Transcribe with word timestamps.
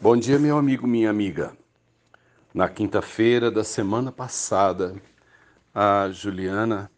Bom 0.00 0.16
dia, 0.16 0.38
meu 0.38 0.56
amigo, 0.56 0.86
minha 0.86 1.10
amiga. 1.10 1.58
Na 2.54 2.68
quinta-feira 2.68 3.50
da 3.50 3.64
semana 3.64 4.12
passada, 4.12 4.94
a 5.74 6.08
Juliana, 6.12 6.88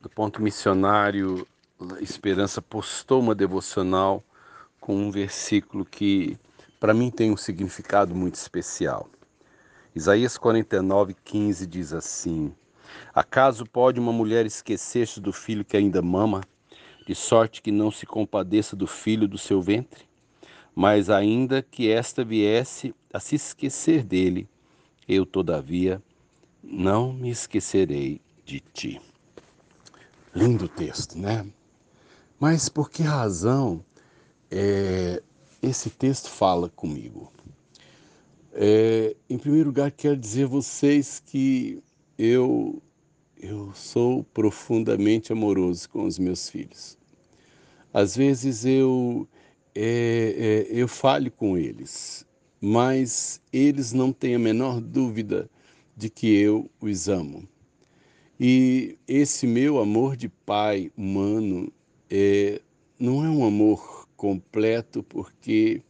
do 0.00 0.08
Ponto 0.08 0.40
Missionário 0.40 1.46
Esperança, 2.00 2.62
postou 2.62 3.20
uma 3.20 3.34
devocional 3.34 4.24
com 4.80 4.96
um 4.96 5.10
versículo 5.10 5.84
que, 5.84 6.38
para 6.80 6.94
mim, 6.94 7.10
tem 7.10 7.30
um 7.30 7.36
significado 7.36 8.14
muito 8.14 8.36
especial. 8.36 9.06
Isaías 9.94 10.38
49, 10.38 11.14
15 11.22 11.66
diz 11.66 11.92
assim: 11.92 12.54
Acaso 13.12 13.66
pode 13.66 14.00
uma 14.00 14.14
mulher 14.14 14.46
esquecer-se 14.46 15.20
do 15.20 15.30
filho 15.30 15.62
que 15.62 15.76
ainda 15.76 16.00
mama, 16.00 16.40
de 17.06 17.14
sorte 17.14 17.60
que 17.60 17.70
não 17.70 17.90
se 17.90 18.06
compadeça 18.06 18.74
do 18.74 18.86
filho 18.86 19.28
do 19.28 19.36
seu 19.36 19.60
ventre? 19.60 20.06
Mas 20.78 21.08
ainda 21.08 21.62
que 21.62 21.90
esta 21.90 22.22
viesse 22.22 22.94
a 23.10 23.18
se 23.18 23.34
esquecer 23.34 24.04
dele, 24.04 24.46
eu, 25.08 25.24
todavia, 25.24 26.02
não 26.62 27.14
me 27.14 27.30
esquecerei 27.30 28.20
de 28.44 28.60
ti. 28.60 29.00
Lindo 30.34 30.68
texto, 30.68 31.18
né? 31.18 31.46
Mas 32.38 32.68
por 32.68 32.90
que 32.90 33.02
razão 33.02 33.82
é, 34.50 35.22
esse 35.62 35.88
texto 35.88 36.28
fala 36.28 36.68
comigo? 36.68 37.32
É, 38.52 39.16
em 39.30 39.38
primeiro 39.38 39.68
lugar, 39.68 39.90
quero 39.90 40.16
dizer 40.16 40.44
a 40.44 40.48
vocês 40.48 41.22
que 41.24 41.82
eu, 42.18 42.82
eu 43.40 43.72
sou 43.72 44.24
profundamente 44.24 45.32
amoroso 45.32 45.88
com 45.88 46.04
os 46.04 46.18
meus 46.18 46.50
filhos. 46.50 46.98
Às 47.94 48.14
vezes 48.14 48.66
eu 48.66 49.26
é, 49.76 49.84
é, 50.38 50.66
eu 50.70 50.88
fale 50.88 51.28
com 51.28 51.58
eles, 51.58 52.26
mas 52.58 53.42
eles 53.52 53.92
não 53.92 54.10
têm 54.10 54.34
a 54.34 54.38
menor 54.38 54.80
dúvida 54.80 55.50
de 55.94 56.08
que 56.08 56.34
eu 56.34 56.70
os 56.80 57.08
amo. 57.08 57.46
E 58.40 58.98
esse 59.06 59.46
meu 59.46 59.78
amor 59.78 60.16
de 60.16 60.30
pai 60.30 60.90
humano 60.96 61.70
é, 62.10 62.60
não 62.98 63.22
é 63.22 63.28
um 63.28 63.44
amor 63.44 64.08
completo, 64.16 65.02
porque 65.02 65.82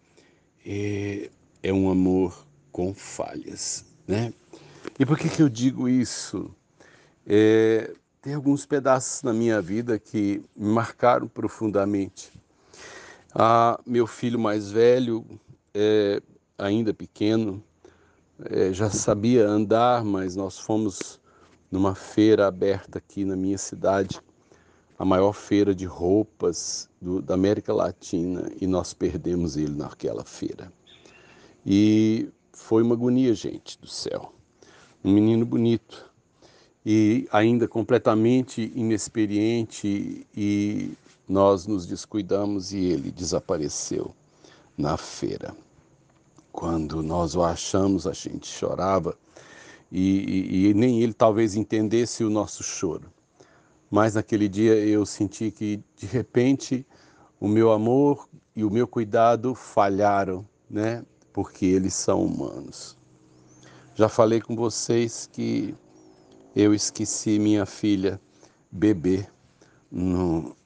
é, 0.65 1.31
é 1.63 1.73
um 1.73 1.89
amor 1.89 2.45
com 2.73 2.93
falhas, 2.93 3.85
né? 4.07 4.33
E 4.99 5.07
por 5.07 5.17
que, 5.17 5.29
que 5.29 5.43
eu 5.43 5.49
digo 5.49 5.89
isso? 5.89 6.51
É, 7.25 7.95
tem 8.21 8.35
alguns 8.35 8.67
pedaços 8.67 9.23
na 9.23 9.33
minha 9.33 9.63
vida 9.63 9.97
que 9.97 10.43
me 10.57 10.73
marcaram 10.73 11.29
profundamente. 11.29 12.33
Ah, 13.39 13.79
meu 13.85 14.07
filho 14.07 14.39
mais 14.39 14.71
velho, 14.71 15.23
é, 15.75 16.23
ainda 16.57 16.95
pequeno, 16.95 17.63
é, 18.47 18.73
já 18.73 18.89
sabia 18.89 19.47
andar, 19.47 20.03
mas 20.03 20.35
nós 20.35 20.59
fomos 20.59 21.21
numa 21.71 21.95
feira 21.95 22.47
aberta 22.47 22.97
aqui 22.97 23.27
na 23.27 23.37
minha 23.37 23.59
cidade, 23.59 24.23
a 24.99 25.05
maior 25.05 25.35
feira 25.35 25.75
de 25.75 25.85
roupas 25.85 26.89
do, 26.99 27.21
da 27.21 27.35
América 27.35 27.75
Latina, 27.75 28.51
e 28.59 28.67
nós 28.67 28.95
perdemos 28.95 29.59
ele 29.59 29.77
naquela 29.77 30.25
feira. 30.25 30.73
E 31.67 32.31
foi 32.55 32.83
uma 32.83 32.95
agonia, 32.95 33.35
gente 33.35 33.79
do 33.79 33.87
céu. 33.87 34.33
Um 35.05 35.13
menino 35.13 35.45
bonito 35.45 36.06
e 36.89 37.27
ainda 37.33 37.67
completamente 37.67 38.71
inexperiente 38.73 40.25
e 40.37 40.93
nós 41.29 41.67
nos 41.67 41.85
descuidamos 41.85 42.73
e 42.73 42.79
ele 42.79 43.11
desapareceu 43.11 44.15
na 44.79 44.97
feira. 44.97 45.53
Quando 46.53 47.03
nós 47.03 47.35
o 47.35 47.43
achamos, 47.43 48.07
a 48.07 48.13
gente 48.13 48.47
chorava 48.47 49.19
e, 49.91 49.99
e, 50.01 50.69
e, 50.69 50.75
nem 50.75 51.03
ele 51.03 51.13
talvez 51.13 51.57
entendesse 51.57 52.23
o 52.23 52.31
nosso 52.31 52.63
choro. 52.63 53.13
Mas 53.91 54.15
naquele 54.15 54.49
dia 54.49 54.77
eu 54.77 55.05
senti 55.05 55.51
que 55.51 55.83
de 55.97 56.07
repente 56.07 56.87
o 57.41 57.49
meu 57.49 57.73
amor 57.73 58.29
e 58.55 58.63
o 58.63 58.71
meu 58.71 58.87
cuidado 58.87 59.57
falharam, 59.57 60.47
né? 60.71 61.05
Porque 61.33 61.67
eles 61.67 61.95
são 61.95 62.25
humanos. 62.25 62.97
Já 63.97 64.09
falei 64.09 64.41
com 64.41 64.55
vocês 64.55 65.29
que 65.33 65.75
eu 66.57 66.73
esqueci 66.73 67.39
minha 67.39 67.67
filha 67.67 68.19
bebê 68.73 69.27
no, 69.93 70.57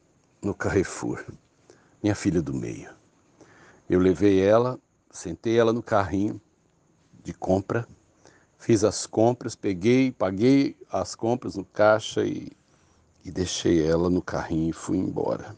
no 0.40 0.54
Carrefour, 0.54 1.20
minha 2.00 2.14
filha 2.14 2.40
do 2.40 2.54
meio. 2.54 2.88
Eu 3.88 3.98
levei 3.98 4.40
ela, 4.40 4.78
sentei 5.10 5.58
ela 5.58 5.72
no 5.72 5.82
carrinho 5.82 6.40
de 7.24 7.34
compra, 7.34 7.88
fiz 8.56 8.84
as 8.84 9.04
compras, 9.04 9.56
peguei, 9.56 10.12
paguei 10.12 10.76
as 10.92 11.16
compras 11.16 11.56
no 11.56 11.64
caixa 11.64 12.24
e, 12.24 12.52
e 13.24 13.30
deixei 13.32 13.84
ela 13.84 14.08
no 14.08 14.22
carrinho 14.22 14.70
e 14.70 14.72
fui 14.72 14.96
embora. 14.96 15.56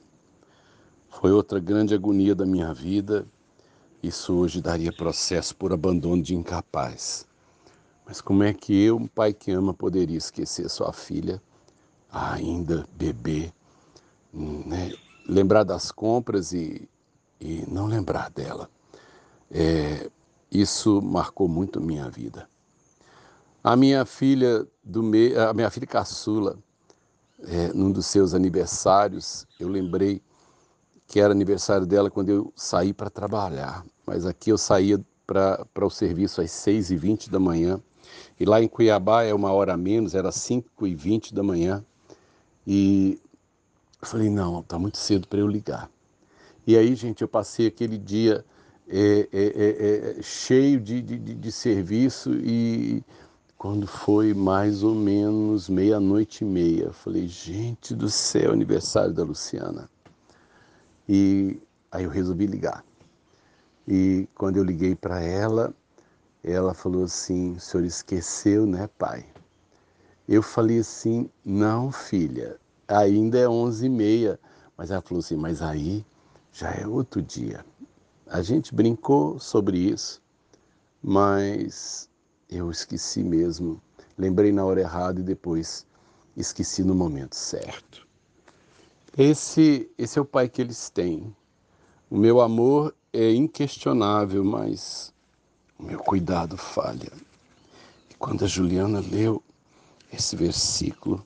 Foi 1.11 1.31
outra 1.31 1.61
grande 1.61 1.95
agonia 1.95 2.35
da 2.35 2.47
minha 2.47 2.73
vida. 2.73 3.27
Isso 4.03 4.33
hoje 4.33 4.63
daria 4.63 4.95
processo 4.95 5.55
por 5.55 5.75
abandono 5.75 6.23
de 6.23 6.35
incapaz. 6.35 7.27
Mas 8.13 8.21
como 8.21 8.43
é 8.43 8.53
que 8.53 8.79
eu, 8.79 8.99
um 8.99 9.07
pai 9.07 9.33
que 9.33 9.51
ama, 9.53 9.73
poderia 9.73 10.19
esquecer 10.19 10.69
sua 10.69 10.93
filha, 10.93 11.41
ainda 12.11 12.87
bebê, 12.95 13.51
né, 14.35 14.93
lembrar 15.27 15.65
das 15.65 15.91
compras 15.91 16.53
e, 16.53 16.87
e 17.41 17.65
não 17.67 17.87
lembrar 17.87 18.29
dela. 18.29 18.69
É, 19.51 20.11
isso 20.51 21.01
marcou 21.01 21.49
muito 21.49 21.81
minha 21.81 22.11
vida. 22.11 22.47
A 23.65 23.75
minha 23.77 24.05
filha 24.05 24.69
do 24.85 25.03
me... 25.03 25.35
a 25.35 25.55
minha 25.55 25.71
filha 25.71 25.87
caçula, 25.87 26.59
é, 27.45 27.73
num 27.73 27.91
dos 27.91 28.05
seus 28.05 28.35
aniversários, 28.35 29.47
eu 29.59 29.69
lembrei 29.69 30.21
que 31.07 31.19
era 31.19 31.33
aniversário 31.33 31.87
dela 31.87 32.11
quando 32.11 32.29
eu 32.29 32.53
saí 32.55 32.93
para 32.93 33.09
trabalhar. 33.09 33.83
Mas 34.05 34.27
aqui 34.27 34.51
eu 34.51 34.59
saía 34.59 35.03
para 35.33 35.87
o 35.87 35.91
serviço 35.91 36.41
às 36.41 36.51
6h20 36.51 37.31
da 37.31 37.41
manhã. 37.41 37.81
E 38.39 38.45
lá 38.45 38.63
em 38.63 38.69
Cuiabá 38.69 39.23
é 39.23 39.33
uma 39.33 39.53
hora 39.53 39.75
a 39.75 39.77
menos, 39.77 40.15
era 40.15 40.31
5h20 40.31 41.33
da 41.33 41.43
manhã. 41.43 41.85
E 42.67 43.19
eu 44.01 44.07
falei, 44.07 44.29
não, 44.29 44.61
está 44.61 44.79
muito 44.79 44.99
cedo 44.99 45.27
para 45.27 45.41
eu 45.41 45.47
ligar. 45.47 45.91
E 46.67 46.77
aí, 46.77 46.95
gente, 46.95 47.23
eu 47.23 47.29
passei 47.29 47.67
aquele 47.67 47.99
dia 47.99 48.45
é, 48.89 49.29
é, 49.33 49.45
é, 49.47 50.19
é, 50.19 50.23
cheio 50.23 50.81
de, 50.81 51.01
de, 51.01 51.19
de, 51.19 51.53
serviço 51.53 52.35
e 52.35 53.03
quando 53.57 53.87
foi 53.87 54.35
mais 54.35 54.83
ou 54.83 54.95
menos 54.95 55.69
meia-noite 55.69 56.45
e 56.45 56.47
meia, 56.47 56.85
eu 56.85 56.93
falei, 56.93 57.27
gente 57.27 57.95
do 57.95 58.11
céu, 58.11 58.53
aniversário 58.53 59.15
da 59.15 59.23
Luciana. 59.23 59.89
E 61.09 61.61
aí 61.91 62.05
eu 62.05 62.11
resolvi 62.11 62.47
ligar. 62.47 62.85
E 63.87 64.29
quando 64.35 64.57
eu 64.57 64.65
liguei 64.65 64.95
para 64.95 65.21
ela, 65.21 65.75
ela 66.43 66.75
falou 66.75 67.05
assim: 67.05 67.53
o 67.53 67.61
senhor 67.61 67.85
esqueceu, 67.85 68.67
né, 68.67 68.89
pai? 68.99 69.27
Eu 70.29 70.43
falei 70.43 70.79
assim: 70.79 71.29
não, 71.45 71.91
filha, 71.91 72.59
ainda 72.87 73.39
é 73.39 73.49
onze 73.49 73.87
e 73.87 73.89
meia. 73.89 74.39
Mas 74.77 74.91
ela 74.91 75.03
falou 75.03 75.21
assim, 75.21 75.37
mas 75.37 75.63
aí 75.63 76.05
já 76.53 76.71
é 76.71 76.87
outro 76.87 77.23
dia. 77.23 77.65
A 78.27 78.43
gente 78.43 78.75
brincou 78.75 79.39
sobre 79.39 79.79
isso, 79.79 80.23
mas 81.03 82.09
eu 82.49 82.71
esqueci 82.71 83.23
mesmo. 83.23 83.81
Lembrei 84.17 84.53
na 84.53 84.65
hora 84.65 84.81
errada 84.81 85.21
e 85.21 85.23
depois 85.23 85.87
esqueci 86.37 86.83
no 86.83 86.95
momento 86.95 87.37
certo. 87.37 88.07
Esse, 89.17 89.91
esse 89.99 90.19
é 90.19 90.23
o 90.23 90.25
pai 90.25 90.49
que 90.49 90.63
eles 90.63 90.89
têm. 90.89 91.35
O 92.11 92.17
meu 92.17 92.41
amor 92.41 92.95
é 93.13 93.33
inquestionável, 93.33 94.45
mas 94.45 95.13
o 95.79 95.83
meu 95.83 95.99
cuidado 95.99 96.57
falha. 96.57 97.13
E 98.11 98.15
quando 98.15 98.45
a 98.45 98.49
Juliana 98.49 99.01
leu 99.01 99.43
esse 100.13 100.37
versículo, 100.37 101.25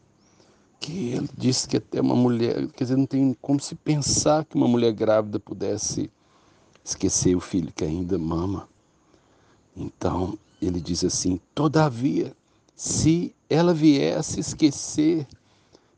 que 0.80 1.10
ele 1.10 1.28
disse 1.36 1.68
que 1.68 1.76
até 1.76 2.00
uma 2.00 2.14
mulher, 2.14 2.66
quer 2.68 2.84
dizer, 2.84 2.96
não 2.96 3.06
tem 3.06 3.36
como 3.40 3.60
se 3.60 3.74
pensar 3.74 4.44
que 4.44 4.56
uma 4.56 4.68
mulher 4.68 4.92
grávida 4.92 5.38
pudesse 5.38 6.10
esquecer 6.84 7.34
o 7.36 7.40
filho 7.40 7.72
que 7.74 7.84
ainda 7.84 8.18
mama. 8.18 8.68
Então, 9.76 10.38
ele 10.60 10.80
diz 10.80 11.04
assim: 11.04 11.40
todavia, 11.54 12.32
se 12.74 13.34
ela 13.48 13.72
viesse 13.72 14.40
esquecer. 14.40 15.26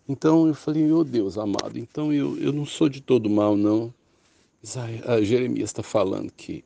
Então 0.08 0.46
eu 0.46 0.54
falei, 0.54 0.84
meu 0.84 1.04
Deus 1.04 1.36
amado, 1.36 1.78
então 1.78 2.10
eu, 2.12 2.38
eu 2.38 2.50
não 2.50 2.64
sou 2.64 2.88
de 2.88 3.00
todo 3.00 3.28
mal, 3.28 3.56
não. 3.56 3.92
A 5.06 5.22
Jeremias 5.22 5.70
está 5.70 5.84
falando 5.84 6.32
que 6.32 6.64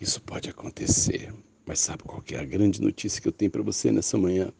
isso 0.00 0.20
pode 0.20 0.50
acontecer. 0.50 1.32
Mas 1.64 1.78
sabe 1.78 2.02
qual 2.02 2.22
é 2.32 2.36
a 2.36 2.44
grande 2.44 2.82
notícia 2.82 3.22
que 3.22 3.28
eu 3.28 3.32
tenho 3.32 3.50
para 3.50 3.62
você 3.62 3.92
nessa 3.92 4.18
manhã? 4.18 4.52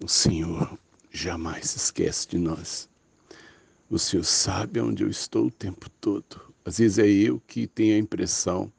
O 0.00 0.06
Senhor 0.06 0.78
jamais 1.10 1.70
se 1.70 1.78
esquece 1.78 2.28
de 2.28 2.38
nós. 2.38 2.88
O 3.90 3.98
Senhor 3.98 4.22
sabe 4.24 4.80
onde 4.80 5.02
eu 5.02 5.10
estou 5.10 5.46
o 5.46 5.50
tempo 5.50 5.90
todo. 6.00 6.40
Às 6.64 6.78
vezes 6.78 6.98
é 6.98 7.08
eu 7.08 7.40
que 7.46 7.66
tenho 7.66 7.96
a 7.96 7.98
impressão 7.98 8.72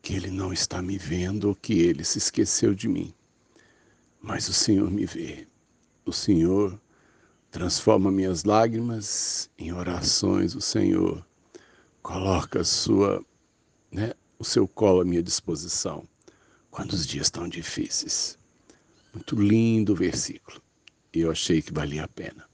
que 0.00 0.14
ele 0.14 0.30
não 0.30 0.54
está 0.54 0.80
me 0.80 0.96
vendo 0.96 1.48
ou 1.48 1.54
que 1.54 1.80
ele 1.80 2.02
se 2.02 2.16
esqueceu 2.16 2.74
de 2.74 2.88
mim. 2.88 3.12
Mas 4.22 4.48
o 4.48 4.54
Senhor 4.54 4.90
me 4.90 5.04
vê. 5.04 5.46
O 6.04 6.12
Senhor 6.12 6.80
transforma 7.50 8.10
minhas 8.10 8.44
lágrimas 8.44 9.50
em 9.58 9.70
orações. 9.72 10.54
O 10.54 10.62
Senhor 10.62 11.26
coloca 12.06 12.62
sua, 12.62 13.20
né, 13.90 14.12
o 14.38 14.44
seu 14.44 14.68
colo 14.68 15.00
à 15.00 15.04
minha 15.04 15.20
disposição 15.20 16.06
quando 16.70 16.92
os 16.92 17.04
dias 17.04 17.26
estão 17.26 17.48
difíceis. 17.48 18.38
Muito 19.12 19.34
lindo 19.34 19.92
versículo. 19.92 20.62
E 21.12 21.22
eu 21.22 21.32
achei 21.32 21.60
que 21.60 21.72
valia 21.72 22.04
a 22.04 22.08
pena 22.08 22.48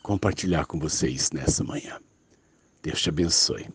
compartilhar 0.00 0.66
com 0.66 0.78
vocês 0.78 1.32
nessa 1.32 1.64
manhã. 1.64 1.98
Deus 2.82 3.02
te 3.02 3.08
abençoe. 3.08 3.68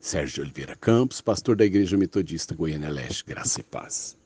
Sérgio 0.00 0.42
Oliveira 0.42 0.76
Campos, 0.76 1.22
pastor 1.22 1.56
da 1.56 1.64
Igreja 1.64 1.96
Metodista 1.96 2.54
Goiânia 2.54 2.90
Leste, 2.90 3.24
graça 3.24 3.60
e 3.60 3.64
paz. 3.64 4.17